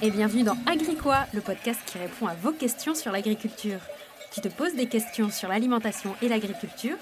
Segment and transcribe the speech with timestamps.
[0.00, 3.80] et bienvenue dans Agricois, le podcast qui répond à vos questions sur l'agriculture.
[4.32, 6.96] Tu te poses des questions sur l'alimentation et l'agriculture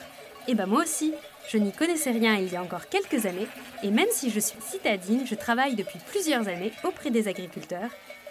[0.49, 1.13] Eh ben moi aussi,
[1.51, 3.49] je n'y connaissais rien il y a encore quelques années,
[3.83, 7.91] et même si je suis citadine, je travaille depuis plusieurs années auprès des agriculteurs,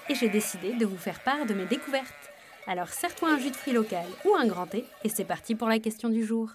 [0.09, 2.31] et j'ai décidé de vous faire part de mes découvertes.
[2.65, 5.67] Alors serre-toi un jus de fruits local ou un grand thé, et c'est parti pour
[5.67, 6.49] la question du jour.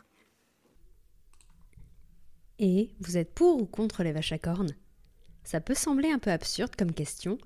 [2.59, 4.75] Et vous êtes pour ou contre les vaches à cornes?
[5.45, 7.39] Ça peut sembler un peu absurde comme question,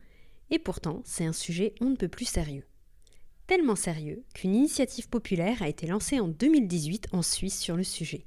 [0.54, 2.64] et pourtant c'est un sujet on ne peut plus sérieux.
[3.48, 8.24] Tellement sérieux qu'une initiative populaire a été lancée en 2018 en Suisse sur le sujet.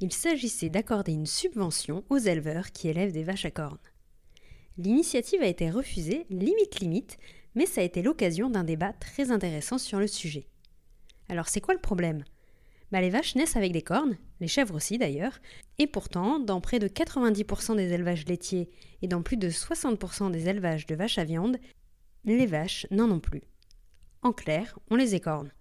[0.00, 3.78] Il s'agissait d'accorder une subvention aux éleveurs qui élèvent des vaches à cornes.
[4.78, 7.18] L'initiative a été refusée, limite limite,
[7.56, 10.46] mais ça a été l'occasion d'un débat très intéressant sur le sujet.
[11.28, 12.24] Alors c'est quoi le problème?
[12.92, 15.40] Bah, Les vaches naissent avec des cornes, les chèvres aussi d'ailleurs,
[15.78, 18.68] et pourtant, dans près de 90% des élevages laitiers
[19.02, 21.58] et dans plus de 60% des élevages de vaches à viande,
[22.24, 23.42] les vaches n'en ont plus.
[24.22, 25.52] En clair, on les écorne.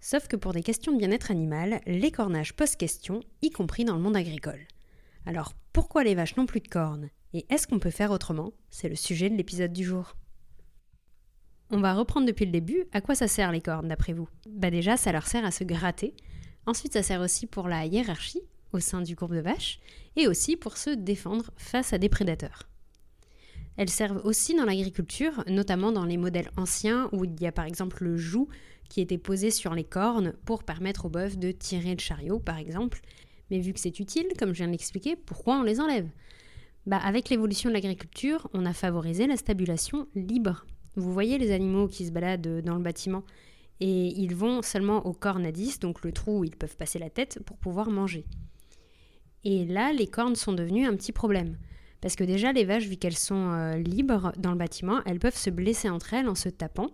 [0.00, 4.02] Sauf que pour des questions de bien-être animal, l'écornage pose question, y compris dans le
[4.02, 4.66] monde agricole.
[5.26, 8.52] Alors pourquoi les vaches n'ont plus de cornes Et est-ce qu'on peut faire autrement?
[8.70, 10.14] C'est le sujet de l'épisode du jour.
[11.70, 12.84] On va reprendre depuis le début.
[12.92, 14.28] À quoi ça sert les cornes d'après vous?
[14.48, 16.14] Bah déjà, ça leur sert à se gratter.
[16.66, 19.80] Ensuite, ça sert aussi pour la hiérarchie au sein du groupe de vaches
[20.16, 22.68] et aussi pour se défendre face à des prédateurs.
[23.76, 27.64] Elles servent aussi dans l'agriculture, notamment dans les modèles anciens où il y a par
[27.64, 28.48] exemple le joug
[28.88, 32.58] qui était posé sur les cornes pour permettre aux bœufs de tirer le chariot par
[32.58, 33.00] exemple.
[33.50, 36.08] Mais vu que c'est utile, comme je viens de l'expliquer, pourquoi on les enlève?
[36.86, 40.64] Bah, Avec l'évolution de l'agriculture, on a favorisé la stabulation libre
[40.96, 43.24] vous voyez les animaux qui se baladent dans le bâtiment?
[43.80, 47.40] Et ils vont seulement au 10, donc le trou où ils peuvent passer la tête
[47.44, 48.24] pour pouvoir manger.
[49.44, 51.58] Et là, les cornes sont devenues un petit problème.
[52.00, 55.36] Parce que déjà, les vaches, vu qu'elles sont euh, libres dans le bâtiment, elles peuvent
[55.36, 56.90] se blesser entre elles en se tapant.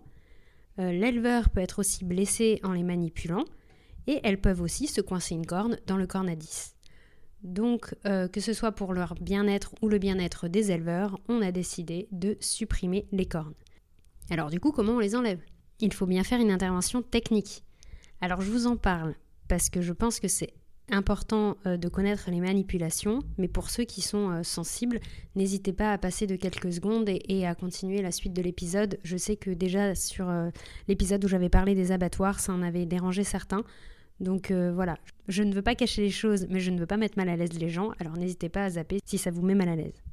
[0.79, 3.43] Euh, l'éleveur peut être aussi blessé en les manipulant.
[4.07, 6.75] Et elles peuvent aussi se coincer une corne dans le 10.
[7.43, 11.51] Donc, euh, que ce soit pour leur bien-être ou le bien-être des éleveurs, on a
[11.51, 13.53] décidé de supprimer les cornes.
[14.29, 15.41] Alors du coup, comment on les enlève?
[15.81, 17.63] Il faut bien faire une intervention technique.
[18.21, 19.15] Alors je vous en parle
[19.47, 20.53] parce que je pense que c'est
[20.91, 24.99] important euh, de connaître les manipulations, mais pour ceux qui sont euh, sensibles,
[25.35, 28.99] n'hésitez pas à passer de quelques secondes et, à continuer la suite de l'épisode.
[29.03, 30.49] Je sais que déjà sur euh,
[30.87, 33.63] l'épisode où j'avais parlé des abattoirs, ça en avait dérangé certains.
[34.19, 34.99] Donc voilà,
[35.29, 37.35] je ne veux pas cacher les choses, mais je ne veux pas mettre mal à
[37.35, 40.03] l'aise les gens, alors n'hésitez pas à zapper si ça vous met mal à l'aise.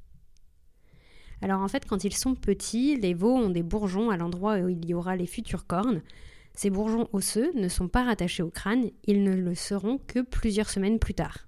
[1.40, 4.68] Alors en fait, quand ils sont petits, les veaux ont des bourgeons à l'endroit où
[4.68, 6.02] il y aura les futures cornes.
[6.54, 10.70] Ces bourgeons osseux ne sont pas rattachés au crâne, ils ne le seront que plusieurs
[10.70, 11.46] semaines plus tard.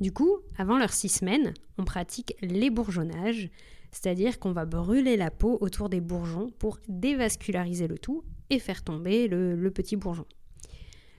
[0.00, 3.50] Du coup, avant leurs six semaines, on pratique l'ébourgeonnage,
[3.90, 8.82] c'est-à-dire qu'on va brûler la peau autour des bourgeons pour dévasculariser le tout et faire
[8.82, 10.24] tomber le, le petit bourgeon.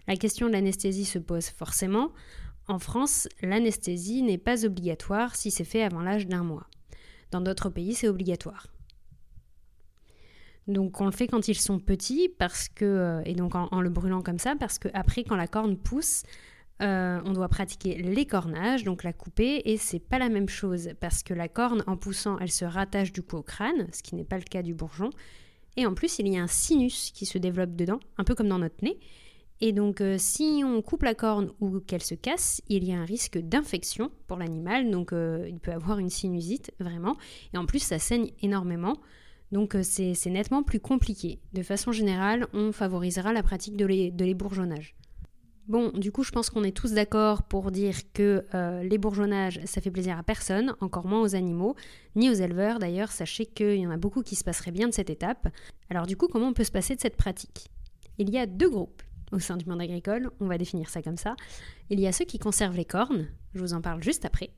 [0.07, 2.11] La question de l'anesthésie se pose forcément.
[2.67, 6.67] En France, l'anesthésie n'est pas obligatoire si c'est fait avant l'âge d'un mois.
[7.33, 8.67] Dans d'autres pays, c'est obligatoire.
[10.67, 13.89] Donc on le fait quand ils sont petits parce que euh, et donc en, le
[13.89, 16.21] brûlant comme ça parce que après quand la corne pousse,
[16.83, 21.23] euh, on doit pratiquer l'écornage, donc la couper et c'est pas la même chose parce
[21.23, 24.23] que la corne en poussant, elle se rattache du coup au crâne, ce qui n'est
[24.23, 25.09] pas le cas du bourgeon.
[25.75, 28.47] Et en plus, il y a un sinus qui se développe dedans, un peu comme
[28.47, 28.99] dans notre nez.
[29.65, 32.99] Et donc, euh, si on coupe la corne ou qu'elle se casse, il y a
[32.99, 34.91] un risque d'infection pour l'animal.
[34.91, 37.15] Donc, euh, il peut avoir une sinusite, vraiment.
[37.53, 38.97] Et en plus, ça saigne énormément.
[39.53, 41.39] Donc, euh, c'est nettement plus compliqué.
[41.53, 44.97] De façon générale, on favorisera la pratique de l'ébourgeonnage.
[45.69, 48.43] Bon, du coup, je pense qu'on est tous d'accord pour dire que
[48.83, 51.77] l'ébourgeonnage, ça fait plaisir à personne, encore moins aux animaux,
[52.17, 53.13] ni aux éleveurs d'ailleurs.
[53.13, 55.47] Sachez qu'il y en a beaucoup qui se passeraient bien de cette étape.
[55.89, 57.71] Alors, du coup, comment on peut se passer de cette pratique?
[58.17, 59.01] Il y a deux groupes
[59.33, 61.35] au sein du monde agricole, on va définir ça comme ça.
[61.89, 64.51] Il y a ceux qui conservent les cornes, je vous en parle juste après,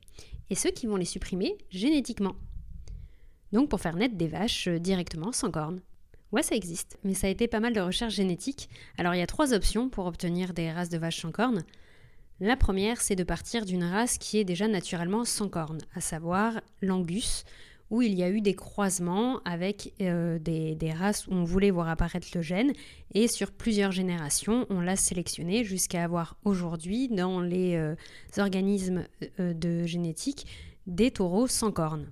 [0.50, 2.36] et ceux qui vont les supprimer génétiquement.
[3.52, 5.80] Donc pour faire naître des vaches euh, directement sans cornes.
[6.32, 8.68] Ouais, ça existe, mais ça a été pas mal de recherches génétiques.
[8.98, 11.64] Alors il y a trois options pour obtenir des races de vaches sans cornes.
[12.40, 16.60] La première, c'est de partir d'une race qui est déjà naturellement sans cornes, à savoir
[16.82, 17.44] l'angus,
[17.90, 21.88] où il y a eu des croisements avec euh, des, races où on voulait voir
[21.88, 22.72] apparaître le gène
[23.14, 27.94] et sur plusieurs générations on l'a sélectionné jusqu'à avoir aujourd'hui dans les euh,
[28.38, 29.06] organismes
[29.40, 30.46] euh, de génétique
[30.86, 32.08] des taureaux sans cornes.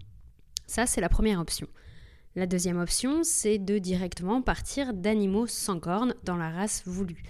[0.67, 1.67] Ça c'est la première option.
[2.37, 7.23] La deuxième option c'est de directement partir d'animaux sans cornes dans la race voulue.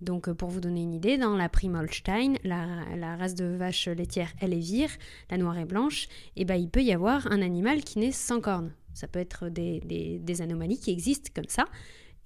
[0.00, 3.88] Donc euh, pour vous donner une idée, dans la prime Holstein, la, race de vache
[3.88, 4.90] laitière Elevir,
[5.30, 8.40] la noire et blanche, eh ben, il peut y avoir un animal qui naît sans
[8.40, 8.72] cornes.
[8.94, 11.66] Ça peut être des anomalies qui existent comme ça.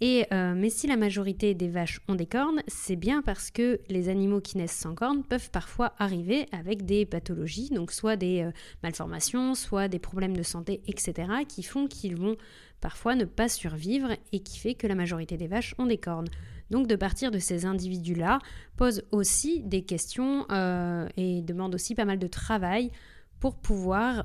[0.01, 3.81] Et, euh, mais si la majorité des vaches ont des cornes, c'est bien parce que
[3.89, 8.43] les animaux qui naissent sans cornes peuvent parfois arriver avec des pathologies, donc soit des
[8.43, 8.51] euh,
[8.83, 12.37] malformations, soit des problèmes de santé, etc., qui font qu'ils vont
[12.81, 16.29] parfois ne pas survivre et qui fait que la majorité des vaches ont des cornes.
[16.71, 18.41] Donc de partir de ces individus-là
[18.77, 22.91] pose aussi des questions euh, et demande aussi pas mal de travail
[23.39, 24.25] pour pouvoir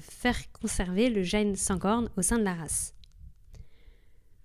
[0.00, 2.94] faire conserver le gène sans cornes au sein de la race.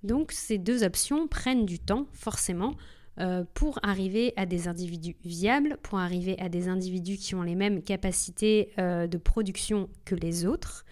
[0.05, 2.75] Donc ces deux options prennent du temps, forcément,
[3.19, 7.55] euh, pour arriver à des individus viables, pour arriver à des individus qui ont les
[7.55, 10.85] mêmes capacités euh, de production que les autres.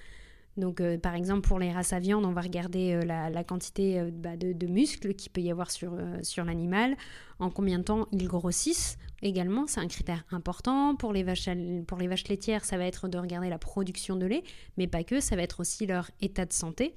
[0.55, 4.37] Donc, euh, par exemple, pour les races à viande, on va regarder la, quantité bah,
[4.37, 5.91] de, muscles qu'il peut y avoir sur,
[6.45, 6.95] l'animal,
[7.39, 8.97] en combien de temps ils grossissent.
[9.21, 10.95] Également, c'est un critère important.
[10.95, 11.49] Pour les, vaches,
[11.87, 14.43] pour les vaches laitières, ça va être de regarder la production de lait,
[14.77, 16.93] mais pas que, ça va être aussi leur état de santé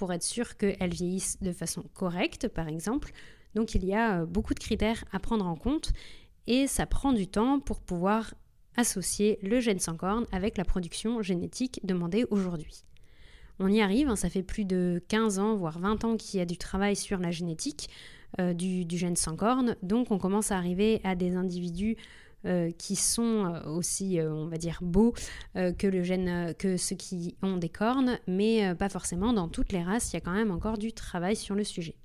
[0.00, 3.12] pour être sûr qu'elles vieillissent de façon correcte, par exemple.
[3.54, 5.92] Donc il y a euh, beaucoup de critères à prendre en compte
[6.46, 8.32] et ça prend du temps pour pouvoir
[8.78, 12.86] associer le gène sans corne avec la production génétique demandée aujourd'hui.
[13.58, 16.42] On y arrive, hein, ça fait plus de 15 ans, voire 20 ans qu'il y
[16.42, 17.90] a du travail sur la génétique
[18.40, 21.98] euh, du, du, gène sans corne, donc on commence à arriver à des individus
[22.46, 25.12] euh, qui sont euh, aussi, euh, on va dire, beaux
[25.54, 29.82] que, le gène, que ceux qui ont des cornes, mais pas forcément dans toutes les
[29.82, 31.96] races, il y a quand même encore du travail sur le sujet.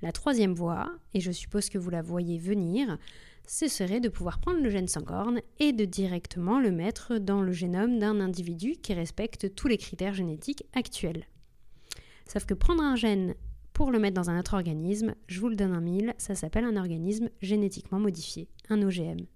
[0.00, 2.96] La troisième voie, et je suppose que vous la voyez venir,
[3.46, 7.42] ce serait de pouvoir prendre le gène sans cornes et de directement le mettre dans
[7.42, 11.26] le génome d'un individu qui respecte tous les critères génétiques actuels.
[12.26, 13.34] Sauf que prendre un gène
[13.72, 16.64] pour le mettre dans un autre organisme, je vous le donne en mille, ça s'appelle
[16.64, 19.26] un organisme génétiquement modifié, un OGM.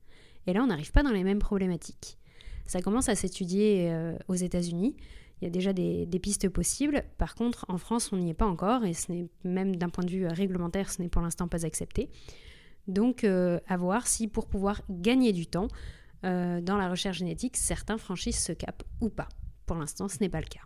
[0.46, 2.18] Et là, on n'arrive pas dans les mêmes problématiques.
[2.66, 4.96] Ça commence à s'étudier euh, aux États-Unis.
[5.40, 7.02] Il y a déjà des, pistes possibles.
[7.18, 10.04] Par contre, en France, on n'y est pas encore et ce n'est même d'un point
[10.04, 12.10] de vue réglementaire, ce n'est pour l'instant pas accepté.
[12.86, 15.66] Donc, euh, à voir si pour pouvoir gagner du temps
[16.24, 19.28] euh, dans la recherche génétique, certains franchissent ce cap ou pas.
[19.66, 20.60] Pour l'instant, ce n'est pas le cas.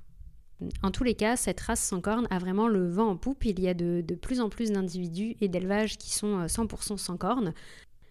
[0.83, 3.45] En tous les cas, cette race sans cornes a vraiment le vent en poupe.
[3.47, 7.17] Il y a de, de plus en plus d'individus et d'élevages qui sont 100% sans
[7.17, 7.55] cornes.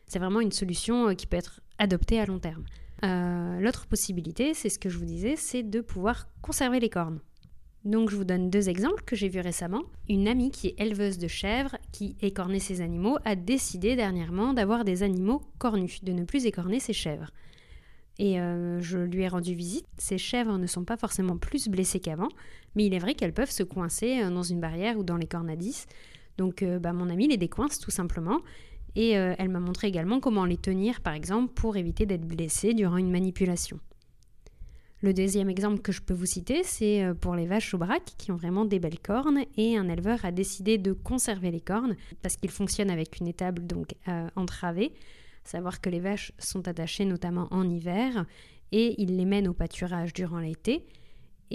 [0.08, 2.64] C'est vraiment une solution euh, qui peut être adoptée à long terme.
[3.04, 7.20] Euh, l'autre possibilité, c'est ce que je vous disais, c'est de pouvoir conserver les cornes.
[7.84, 9.84] Donc je vous donne deux exemples que j'ai vus récemment.
[10.10, 14.86] Une amie qui est éleveuse de chèvres, qui écornait ses animaux, a décidé dernièrement d'avoir
[14.86, 17.30] des animaux cornus, de ne plus écorner ses chèvres.
[18.18, 19.86] Et euh, je lui ai rendu visite.
[19.98, 22.30] Ces chèvres ne sont pas forcément plus blessées qu'avant,
[22.76, 25.50] mais il est vrai qu'elles peuvent se coincer dans une barrière ou dans les cornes
[25.50, 25.86] à 10.
[26.38, 28.40] Donc bah, mon amie les décoince tout simplement
[28.96, 32.74] et euh, elle m'a montré également comment les tenir, par exemple, pour éviter d'être blessé
[32.74, 33.80] durant une manipulation.
[35.02, 38.14] Le deuxième exemple que je peux vous citer, c'est euh, pour les vaches au braque
[38.18, 41.96] qui ont vraiment des belles cornes et un éleveur a décidé de conserver les cornes
[42.22, 44.94] parce qu'il fonctionne avec une étable donc euh, entravée,
[45.44, 48.26] savoir que les vaches sont attachées notamment en hiver
[48.72, 50.88] et il les mène au pâturage durant l'été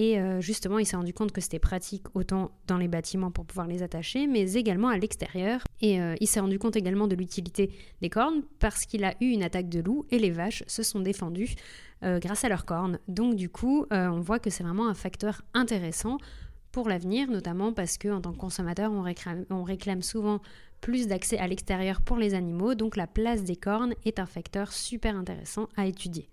[0.00, 3.44] et euh, justement, il s'est rendu compte que c'était pratique autant dans les bâtiments pour
[3.44, 5.60] pouvoir les attacher, mais également à l'extérieur.
[5.82, 7.70] Et euh, il s'est rendu compte également de l'utilité
[8.00, 11.00] des cornes parce qu'il a eu une attaque de loup et les vaches se sont
[11.00, 11.54] défendues
[12.02, 12.98] euh, grâce à leurs cornes.
[13.08, 16.16] Donc du coup, on voit que c'est vraiment un facteur intéressant
[16.72, 20.40] pour l'avenir, notamment parce qu'en tant que consommateur, on réclame souvent
[20.80, 24.72] plus d'accès à l'extérieur pour les animaux, donc la place des cornes est un facteur
[24.72, 26.30] super intéressant à étudier.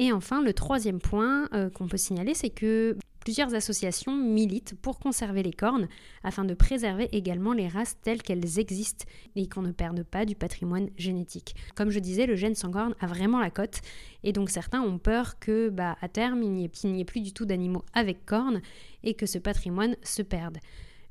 [0.00, 5.00] Et enfin, le troisième point euh, qu'on peut signaler, c'est que plusieurs associations militent pour
[5.00, 5.88] conserver les cornes
[6.22, 10.36] afin de préserver également les races telles qu'elles existent et qu'on ne perde pas du
[10.36, 11.56] patrimoine génétique.
[11.74, 13.80] Comme je disais, le gène sans cornes a vraiment la cote
[14.22, 17.32] et donc certains ont peur que bah, à terme il n'y ait, ait plus du
[17.32, 18.62] tout d'animaux avec cornes
[19.02, 20.58] et que ce patrimoine se perde.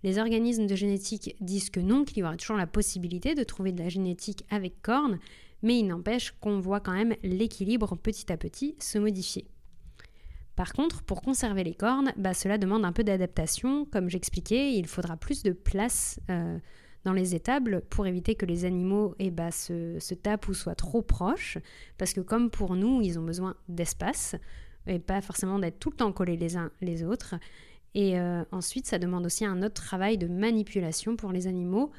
[0.03, 3.73] Les organismes de génétique disent que non, qu'il y aura toujours la possibilité de trouver
[3.73, 5.19] de la génétique avec cornes,
[5.61, 9.47] mais il n'empêche qu'on voit quand même l'équilibre petit à petit se modifier.
[10.57, 13.85] Par contre, pour conserver les cornes, bah, cela demande un peu d'adaptation.
[13.85, 16.57] Comme j'expliquais, il faudra plus de place euh,
[17.05, 21.03] dans les étables pour éviter que les animaux eh bah, se, tapent ou soient trop
[21.03, 21.59] proches.
[21.99, 24.35] Parce que comme pour nous, ils ont besoin d'espace
[24.87, 27.35] et pas forcément d'être tout le temps collés les uns les autres.
[27.93, 31.91] Et euh, ensuite, ça demande aussi un autre travail de manipulation pour les animaux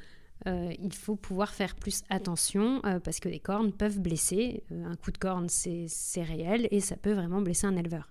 [0.47, 4.63] euh, il faut pouvoir faire plus attention euh, parce que les cornes peuvent blesser.
[4.71, 8.09] Euh, un coup de corne, c'est réel et ça peut vraiment blesser un éleveur.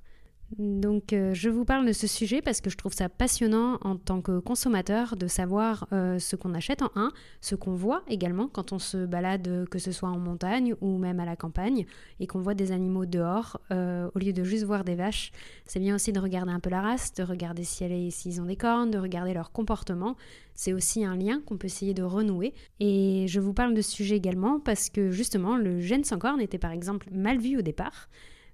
[0.56, 3.96] Donc euh, je vous parle de ce sujet parce que je trouve ça passionnant en
[3.96, 7.12] tant que consommateur de savoir euh, ce qu'on achète en un,
[7.42, 11.20] ce qu'on voit également quand on se balade, que ce soit en montagne ou même
[11.20, 11.84] à la campagne,
[12.18, 15.32] et qu'on voit des animaux dehors, euh, au lieu de juste voir des vaches.
[15.66, 18.56] C'est bien aussi de regarder un peu la race, de regarder si s'ils ont des
[18.56, 20.16] cornes, de regarder leur comportement.
[20.54, 22.54] C'est aussi un lien qu'on peut essayer de renouer.
[22.80, 26.40] Et je vous parle de ce sujet également parce que justement le gène sans corne
[26.40, 28.08] était par exemple mal vu au départ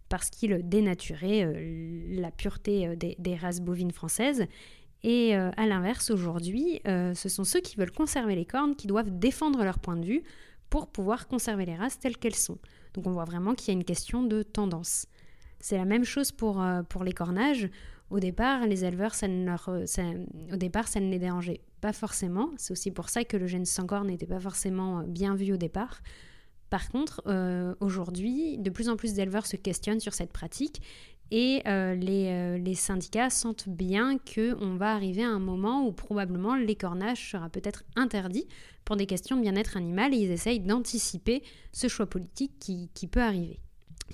[0.08, 4.46] parce qu'il dénaturait euh, la pureté euh, des, races bovines françaises.
[5.02, 9.10] Et euh, à l'inverse, aujourd'hui, ce sont ceux qui veulent conserver les cornes qui doivent
[9.10, 10.22] défendre leur point de vue
[10.70, 12.58] pour pouvoir conserver les races telles qu'elles sont.
[12.94, 15.06] Donc on voit vraiment qu'il y a une question de tendance.
[15.60, 16.64] C'est la même chose pour,
[17.04, 17.68] les cornages.
[18.08, 19.14] Au départ, les éleveurs,
[19.68, 22.50] au départ, ça ne les dérangeait pas forcément.
[22.56, 25.58] C'est aussi pour ça que le gène sans corne n'était pas forcément bien vu au
[25.58, 26.00] départ.
[26.70, 30.82] Par contre, euh, aujourd'hui, de plus en plus d'éleveurs se questionnent sur cette pratique
[31.30, 36.54] et euh, euh, les, syndicats sentent bien qu'on va arriver à un moment où probablement
[36.54, 38.46] l'écornage sera peut-être interdit
[38.84, 41.42] pour des questions de bien-être animal et ils essayent d'anticiper
[41.72, 43.58] ce choix politique qui peut arriver.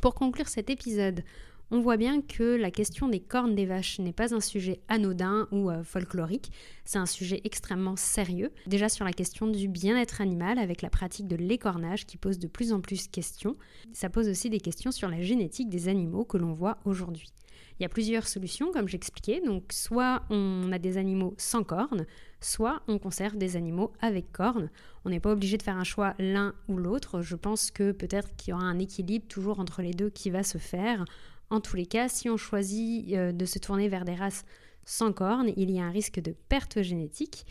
[0.00, 1.24] Pour conclure cet épisode,
[1.70, 5.48] on voit bien que la question des cornes des vaches n'est pas un sujet anodin
[5.52, 6.50] ou euh, folklorique,
[6.84, 8.50] c'est un sujet extrêmement sérieux.
[8.66, 12.48] Déjà sur la question du bien-être animal avec la pratique de l'écornage qui pose de
[12.48, 13.56] plus en plus de questions,
[13.92, 17.32] ça pose aussi des questions sur la génétique des animaux que l'on voit aujourd'hui.
[17.78, 19.40] Il y a plusieurs solutions, comme j'expliquais.
[19.40, 22.04] Donc, soit on a des animaux sans cornes,
[22.38, 24.68] soit on conserve des animaux avec cornes.
[25.06, 27.22] On n'est pas obligé de faire un choix l'un ou l'autre.
[27.22, 30.42] Je pense que peut-être qu'il y aura un équilibre toujours entre les deux qui va
[30.42, 31.06] se faire
[31.50, 34.44] en tous les cas, si on choisit euh, de se tourner vers des races
[34.84, 37.44] sans cornes, il y a un risque de perte génétique.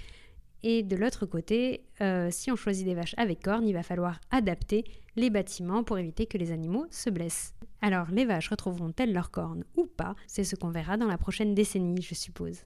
[0.63, 4.19] Et de l'autre côté, euh, si on choisit des vaches avec cornes, il va falloir
[4.31, 4.83] adapter
[5.15, 7.53] les bâtiments pour éviter que les animaux se blessent.
[7.81, 10.15] Alors, les vaches retrouveront-elles leurs cornes ou pas?
[10.27, 12.63] C'est ce qu'on verra dans la prochaine décennie, je suppose.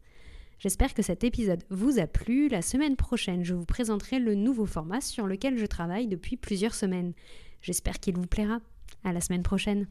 [0.57, 2.47] J'espère que cet épisode vous a plu.
[2.47, 6.73] La semaine prochaine, je vous présenterai le nouveau format sur lequel je travaille depuis plusieurs
[6.73, 7.13] semaines.
[7.61, 8.59] J'espère qu'il vous plaira.
[9.03, 9.87] À la semaine prochaine.